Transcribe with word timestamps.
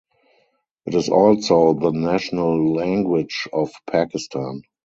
It 0.87 0.95
is 0.95 1.09
also 1.09 1.73
the 1.75 1.91
national 1.91 2.73
language 2.73 3.47
of 3.53 3.71
Pakistan. 3.87 4.63